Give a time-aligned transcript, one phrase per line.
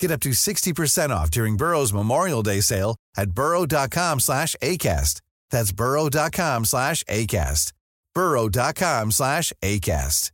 [0.00, 5.20] Get up to 60% off during Burrow's Memorial Day sale at burrow.com slash ACAST.
[5.50, 7.72] That's burrow.com slash ACAST.
[8.14, 10.30] burrow.com slash ACAST.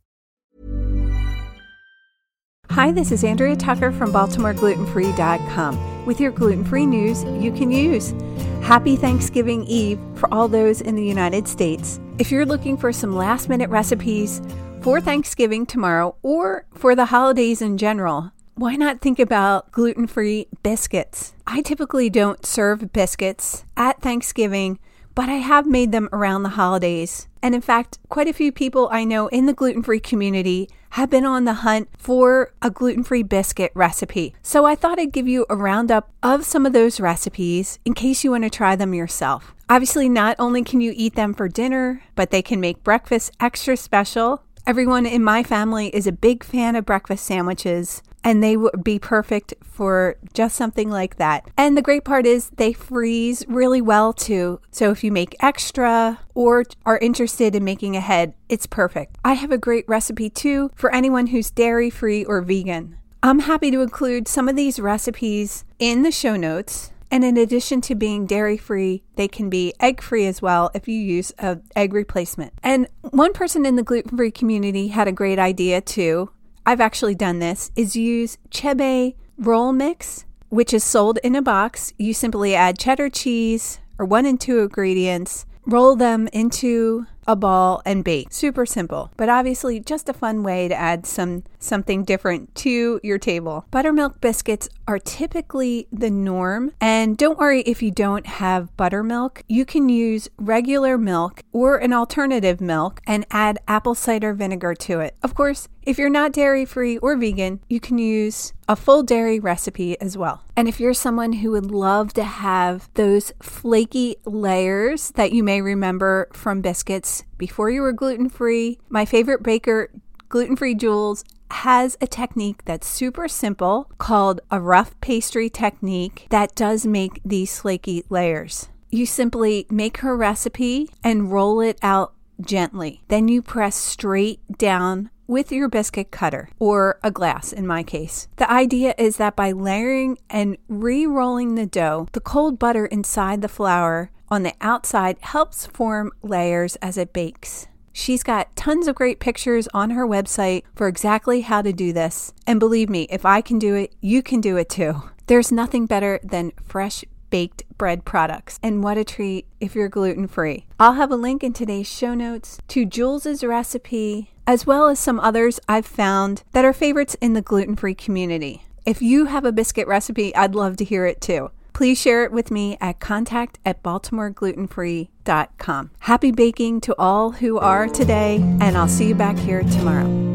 [2.71, 8.13] Hi, this is Andrea Tucker from BaltimoreGlutenFree.com with your gluten free news you can use.
[8.61, 11.99] Happy Thanksgiving Eve for all those in the United States.
[12.17, 14.41] If you're looking for some last minute recipes
[14.81, 20.47] for Thanksgiving tomorrow or for the holidays in general, why not think about gluten free
[20.63, 21.33] biscuits?
[21.45, 24.79] I typically don't serve biscuits at Thanksgiving,
[25.13, 27.27] but I have made them around the holidays.
[27.43, 31.09] And in fact, quite a few people I know in the gluten free community have
[31.09, 34.33] been on the hunt for a gluten free biscuit recipe.
[34.41, 38.23] So I thought I'd give you a roundup of some of those recipes in case
[38.23, 39.53] you want to try them yourself.
[39.69, 43.75] Obviously, not only can you eat them for dinner, but they can make breakfast extra
[43.75, 44.43] special.
[44.65, 48.97] Everyone in my family is a big fan of breakfast sandwiches, and they would be
[48.97, 51.47] perfect for just something like that.
[51.55, 54.59] And the great part is they freeze really well too.
[54.71, 59.17] So if you make extra or are interested in making ahead, it's perfect.
[59.23, 62.97] I have a great recipe too for anyone who's dairy free or vegan.
[63.21, 66.91] I'm happy to include some of these recipes in the show notes.
[67.11, 70.87] And in addition to being dairy free, they can be egg free as well if
[70.87, 72.53] you use an egg replacement.
[72.63, 76.31] And one person in the gluten free community had a great idea too.
[76.65, 81.93] I've actually done this, is use Chebe roll mix, which is sold in a box.
[81.97, 87.81] You simply add cheddar cheese or one and two ingredients, roll them into a ball
[87.85, 88.27] and bake.
[88.31, 93.17] Super simple, but obviously just a fun way to add some something different to your
[93.17, 93.65] table.
[93.71, 99.43] Buttermilk biscuits are typically the norm, and don't worry if you don't have buttermilk.
[99.47, 104.99] You can use regular milk or an alternative milk and add apple cider vinegar to
[104.99, 105.15] it.
[105.23, 109.39] Of course, if you're not dairy free or vegan, you can use a full dairy
[109.39, 110.41] recipe as well.
[110.55, 115.61] And if you're someone who would love to have those flaky layers that you may
[115.61, 119.89] remember from biscuits before you were gluten free, my favorite baker,
[120.29, 126.55] Gluten Free Jules, has a technique that's super simple called a rough pastry technique that
[126.55, 128.69] does make these flaky layers.
[128.91, 133.01] You simply make her recipe and roll it out gently.
[133.07, 138.27] Then you press straight down with your biscuit cutter or a glass in my case.
[138.37, 143.41] The idea is that by layering and re rolling the dough, the cold butter inside
[143.41, 147.67] the flour on the outside helps form layers as it bakes.
[147.93, 152.33] She's got tons of great pictures on her website for exactly how to do this.
[152.45, 155.03] And believe me, if I can do it, you can do it too.
[155.27, 158.59] There's nothing better than fresh baked bread products.
[158.61, 160.67] And what a treat if you're gluten free.
[160.79, 165.19] I'll have a link in today's show notes to Jules's recipe, as well as some
[165.19, 168.65] others I've found that are favorites in the gluten free community.
[168.85, 171.49] If you have a biscuit recipe, I'd love to hear it too.
[171.75, 175.91] Please share it with me at contact at baltimoreglutenfree.com.
[175.99, 180.34] Happy baking to all who are today, and I'll see you back here tomorrow.